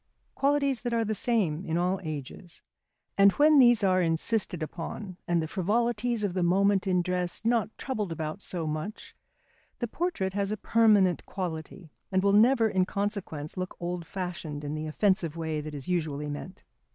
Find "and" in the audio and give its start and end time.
3.19-3.33, 5.27-5.43, 12.11-12.23